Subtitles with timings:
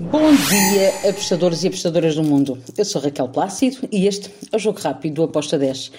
[0.00, 2.58] Bom dia, apostadores e apostadoras do mundo.
[2.74, 5.92] Eu sou Raquel Plácido e este é o Jogo Rápido do Aposta 10.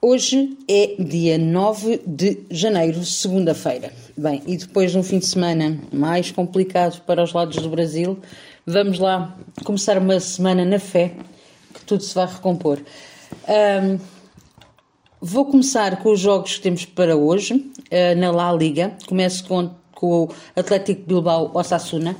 [0.00, 3.92] Hoje é dia 9 de janeiro, segunda-feira.
[4.16, 8.18] Bem, e depois de um fim de semana mais complicado para os lados do Brasil,
[8.64, 11.12] vamos lá começar uma semana na fé,
[11.74, 12.80] que tudo se vai recompor.
[13.46, 13.98] Um,
[15.20, 18.96] vou começar com os jogos que temos para hoje, uh, na La Liga.
[19.06, 22.16] Começo com, com o Atlético Bilbao Osasuna.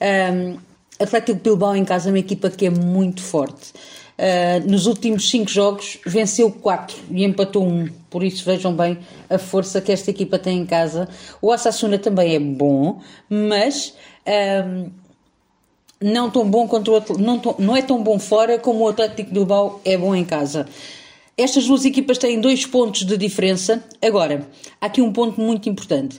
[0.00, 0.58] Um,
[1.00, 3.72] Atlético Bilbao em casa é uma equipa que é muito forte.
[4.18, 7.88] Uh, nos últimos cinco jogos venceu quatro e empatou um.
[8.10, 8.98] Por isso vejam bem
[9.30, 11.08] a força que esta equipa tem em casa.
[11.40, 13.94] O Osasuna também é bom, mas
[14.66, 14.90] um,
[16.00, 19.80] não tão bom contra o não, não é tão bom fora como o Atlético Bilbao
[19.84, 20.66] é bom em casa.
[21.36, 23.84] Estas duas equipas têm dois pontos de diferença.
[24.02, 24.48] Agora,
[24.80, 26.18] há aqui um ponto muito importante.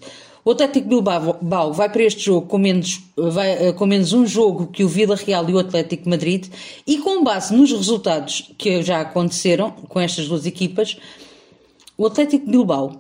[0.50, 4.66] O Atlético Bilbao vai para este jogo com menos, vai, eh, com menos um jogo
[4.66, 6.48] que o Vila Real e o Atlético Madrid
[6.88, 10.98] e com base nos resultados que já aconteceram com estas duas equipas,
[11.96, 13.00] o Atlético Bilbao,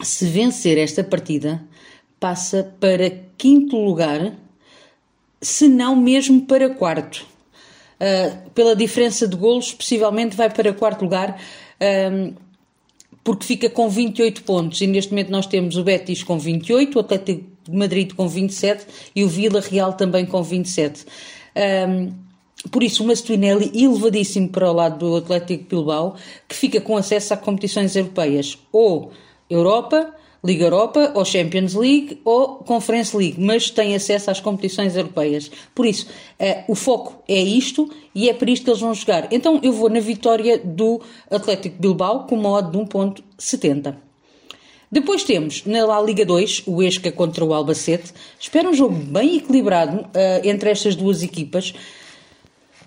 [0.00, 1.62] se vencer esta partida,
[2.18, 4.32] passa para quinto lugar,
[5.42, 7.26] se não mesmo para quarto.
[8.00, 11.38] Uh, pela diferença de golos, possivelmente vai para quarto lugar.
[11.78, 12.34] Uh,
[13.24, 17.00] porque fica com 28 pontos e neste momento nós temos o Betis com 28, o
[17.00, 21.06] Atlético de Madrid com 27 e o Vila Real também com 27.
[21.88, 22.12] Um,
[22.70, 26.16] por isso, o Mastroinelli elevadíssimo para o lado do Atlético Bilbao,
[26.48, 29.12] que fica com acesso a competições europeias, ou
[29.48, 30.14] Europa,
[30.44, 35.50] Liga Europa, ou Champions League, ou Conference League, mas tem acesso às competições europeias.
[35.74, 36.06] Por isso,
[36.38, 39.28] uh, o foco é isto e é para isto que eles vão jogar.
[39.32, 41.00] Então eu vou na vitória do
[41.30, 43.94] Atlético Bilbao com uma odd de 1.70.
[44.92, 48.12] Depois temos na La Liga 2 o Esca contra o Albacete.
[48.38, 50.08] Espero um jogo bem equilibrado uh,
[50.44, 51.74] entre estas duas equipas.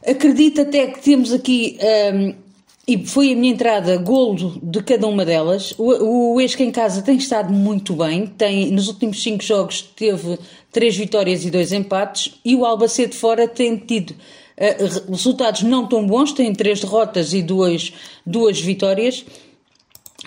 [0.06, 1.78] Acredito até que temos aqui
[2.14, 2.47] um,
[2.88, 5.74] e foi a minha entrada golo de cada uma delas.
[5.78, 10.40] O, o Esca em casa tem estado muito bem, tem nos últimos cinco jogos teve
[10.72, 16.08] três vitórias e dois empates, e o Albacete fora tem tido uh, resultados não tão
[16.08, 17.92] bons, tem três derrotas e duas,
[18.26, 19.26] duas vitórias,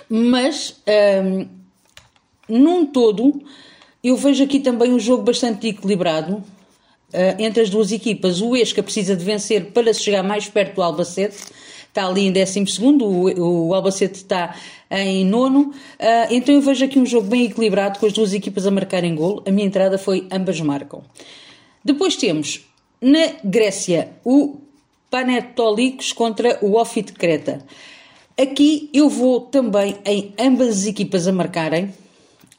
[0.09, 1.49] mas um, ehm,
[2.49, 3.43] num todo
[4.05, 6.43] eu vejo aqui também um jogo bastante equilibrado.
[7.13, 10.77] Uh, entre as duas equipas, o Esca precisa de vencer para se chegar mais perto
[10.77, 11.39] do Albacete,
[11.91, 12.65] está ali em 12,
[13.03, 14.57] o, o Albacete está
[14.91, 15.71] em nono.
[15.71, 15.75] Uh,
[16.31, 19.43] então eu vejo aqui um jogo bem equilibrado, com as duas equipas a marcarem gol.
[19.47, 21.03] A minha entrada foi ambas marcam.
[21.85, 22.65] Depois temos
[23.01, 24.59] na Grécia o
[25.11, 27.65] Panetolikos contra o Ofi de Creta.
[28.41, 31.93] Aqui eu vou também em ambas as equipas a marcarem.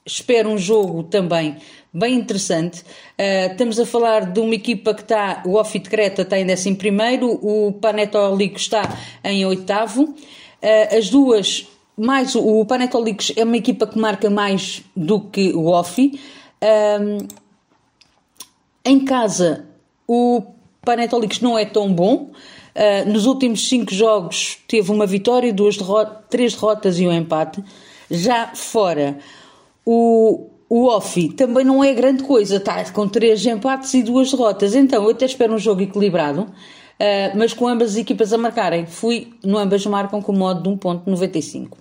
[0.06, 1.58] Espero um jogo também
[1.94, 2.81] bem interessante.
[2.81, 6.50] Uh, estamos a falar de uma equipa que está, o Ofi de Creta está em
[6.50, 8.84] 11 primeiro, o Panetolicos está
[9.24, 10.03] em oitavo.
[10.03, 15.68] Uh, as duas, mais o Panetolicos é uma equipa que marca mais do que o
[15.68, 16.19] Ofi.
[16.63, 17.28] Uh,
[18.85, 19.66] em casa,
[20.07, 20.44] o
[20.84, 22.31] Panetolicos não é tão bom.
[22.74, 27.62] Uh, nos últimos cinco jogos teve uma vitória, duas derrotas, três derrotas e um empate.
[28.09, 29.19] Já fora,
[29.85, 34.74] o, o Offi também não é grande coisa, está com três empates e duas derrotas.
[34.74, 38.86] Então, eu até espero um jogo equilibrado, uh, mas com ambas as equipas a marcarem.
[38.86, 41.72] Fui no ambas marcam com modo de 1.95.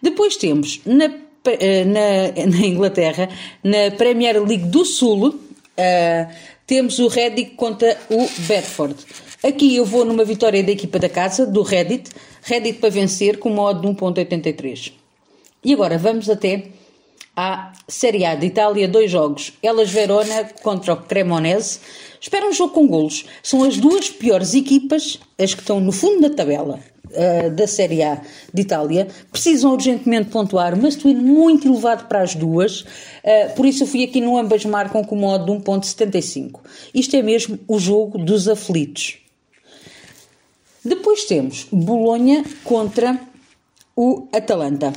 [0.00, 1.10] Depois temos na, uh,
[1.84, 3.28] na, na, Inglaterra,
[3.62, 6.34] na Premier League do Sul, uh,
[6.66, 8.96] temos o Reddit contra o Bedford.
[9.44, 12.08] Aqui eu vou numa vitória da equipa da casa, do Reddit,
[12.40, 14.94] Reddit para vencer com modo de 1.83.
[15.62, 16.79] E agora vamos até
[17.36, 19.52] à Série A de Itália, dois jogos.
[19.62, 21.80] Elas Verona contra o Cremonese.
[22.20, 23.24] Espera um jogo com golos.
[23.42, 26.80] São as duas piores equipas, as que estão no fundo da tabela
[27.10, 28.20] uh, da Série A
[28.52, 29.08] de Itália.
[29.30, 32.82] Precisam urgentemente pontuar, mas estou muito elevado para as duas.
[32.82, 36.60] Uh, por isso eu fui aqui no ambas marcam com o modo de 1.75.
[36.94, 39.18] Isto é mesmo o jogo dos aflitos.
[40.84, 43.20] Depois temos Bolonha contra
[43.94, 44.92] o Atalanta.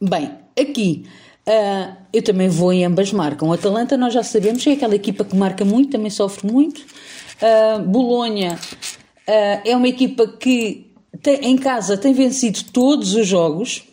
[0.00, 1.06] Bem, aqui
[1.46, 3.48] uh, eu também vou em ambas marcam.
[3.48, 6.80] O Atalanta nós já sabemos que é aquela equipa que marca muito, também sofre muito.
[6.80, 10.90] Uh, Bolonha uh, é uma equipa que
[11.22, 13.84] tem, em casa tem vencido todos os jogos,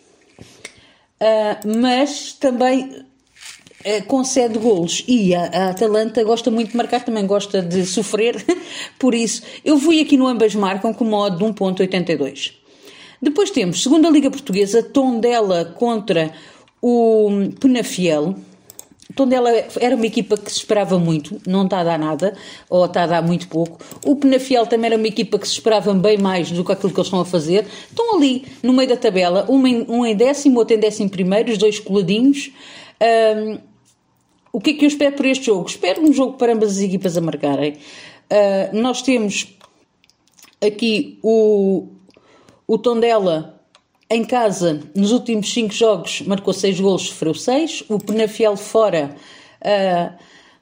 [1.65, 3.05] mas também
[4.07, 8.45] concede golos e a, a, Atalanta gosta muito de marcar, também gosta de sofrer,
[8.99, 12.55] por isso eu fui aqui no ambas marcam com modo de 1.82.
[13.21, 16.33] Depois temos, segunda Liga Portuguesa, Tondela contra
[16.83, 17.29] o
[17.61, 18.35] Penafiel.
[19.15, 19.49] Tondela
[19.79, 22.35] era uma equipa que se esperava muito, não está a dar nada,
[22.69, 23.79] ou está a dar muito pouco.
[24.05, 26.99] O Penafiel também era uma equipa que se esperava bem mais do que aquilo que
[26.99, 27.65] eles estão a fazer.
[27.89, 31.51] Estão ali, no meio da tabela, um em, um em décimo, outro em décimo primeiro,
[31.51, 32.51] os dois coladinhos.
[33.37, 33.59] Um,
[34.51, 35.69] o que é que eu espero por este jogo?
[35.69, 37.73] Espero um jogo para ambas as equipas a marcarem.
[37.73, 39.55] Uh, nós temos
[40.59, 41.87] aqui o,
[42.67, 43.52] o Tondela
[44.13, 47.85] em casa, nos últimos 5 jogos, marcou 6 golos, sofreu 6.
[47.89, 49.15] O Penafiel fora,
[49.61, 50.13] uh,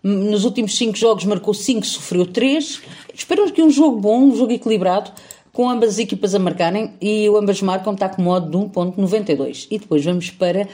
[0.04, 2.82] nos últimos 5 jogos, marcou 5, sofreu 3.
[3.14, 5.12] Esperamos que um jogo bom, um jogo equilibrado,
[5.52, 9.68] com ambas as equipas a marcarem e ambas marcam, está com modo de 1.92.
[9.70, 10.68] E depois vamos para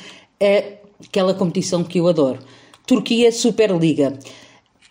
[1.02, 2.40] aquela competição que eu adoro.
[2.86, 4.18] Turquia Superliga.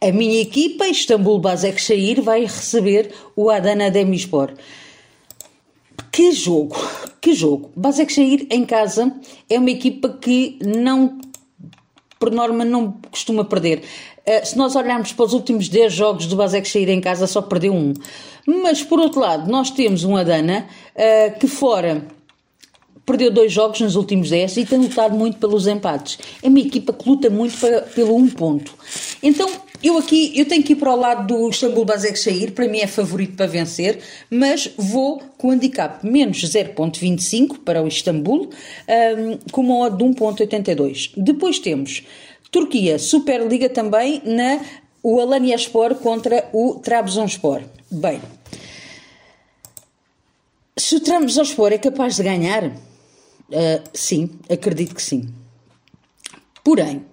[0.01, 4.53] A minha equipa, Istambul Basaksehir, vai receber o Adana Demirspor.
[6.13, 6.77] Que jogo!
[7.27, 7.73] Que jogo!
[7.75, 9.13] Basaksehir em casa
[9.51, 11.19] é uma equipa que não,
[12.21, 13.83] por norma, não costuma perder.
[14.25, 17.75] Uh, se nós olharmos para os últimos 10 jogos do Basaksehir em casa, só perdeu
[17.75, 17.95] um.
[18.47, 22.07] Mas, por outro lado, nós temos um Adana uh, que fora
[23.05, 26.21] perdeu dois jogos nos últimos 10 e tem lutado muito pelos empates.
[26.41, 28.73] É uma equipa que luta muito para, pelo um ponto.
[29.21, 29.51] Então,
[29.87, 32.87] eu aqui, eu tenho que ir para o lado do Istambul Basaksehir, para mim é
[32.87, 34.01] favorito para vencer,
[34.31, 40.05] mas vou com o handicap menos 0.25 para o Istambul, um, com uma odd de
[40.05, 41.13] 1.82.
[41.17, 42.05] Depois temos
[42.51, 44.61] Turquia, Superliga também, na
[45.03, 47.63] o Alanyaspor contra o Trabzonspor.
[47.89, 48.21] Bem,
[50.77, 52.75] se o Trabzonspor é capaz de ganhar, uh,
[53.95, 55.29] sim, acredito que sim.
[56.65, 57.05] Porém,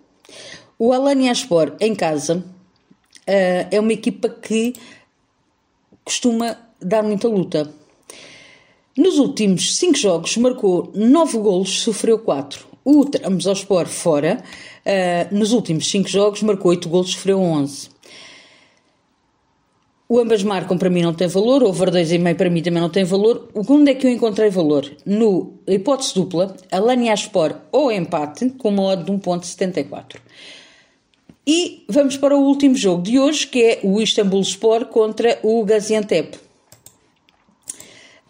[0.80, 2.44] o Alanyaspor em casa
[3.28, 4.74] uh, é uma equipa que
[6.04, 7.72] costuma dar muita luta.
[8.96, 12.68] Nos últimos 5 jogos marcou 9 golos, sofreu 4.
[12.86, 14.44] O Trabzonspor fora,
[14.86, 17.94] uh, nos últimos 5 jogos marcou 8 golos, sofreu 11.
[20.08, 22.90] O ambas marcam para mim não tem valor, o over 2,5 para mim também não
[22.90, 23.50] tem valor.
[23.56, 24.92] Onde é que eu encontrei valor?
[25.04, 30.18] No hipótese dupla, Alanya Sport ou empate, com uma odd de 1.74.
[31.46, 35.64] E vamos para o último jogo de hoje, que é o Istanbul Sport contra o
[35.66, 36.38] Gaziantep.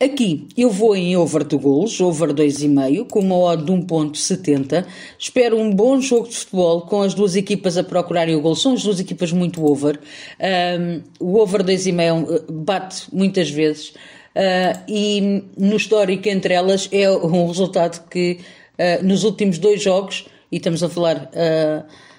[0.03, 4.85] Aqui eu vou em over de golos, over 2,5, com uma odd de 1.70.
[5.17, 8.55] Espero um bom jogo de futebol com as duas equipas a procurarem o gol.
[8.55, 9.99] São as duas equipas muito over.
[10.39, 13.89] Um, o over 2,5 é bate muitas vezes.
[13.89, 18.39] Uh, e no histórico entre elas é um resultado que
[18.79, 21.29] uh, nos últimos dois jogos, e estamos a falar...
[21.31, 22.12] Uh,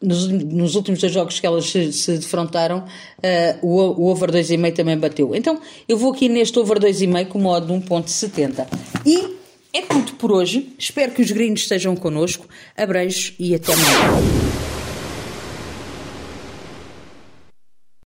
[0.00, 4.74] nos, nos, últimos dois jogos que elas se, se defrontaram, uh, o, o over 2,5
[4.74, 5.34] também bateu.
[5.34, 8.66] Então eu vou aqui neste over 2,5 com modo de 1,70.
[9.04, 9.36] E
[9.72, 10.74] é tudo por hoje.
[10.78, 12.46] Espero que os gringos estejam connosco.
[12.76, 14.47] Abreijos e até amanhã.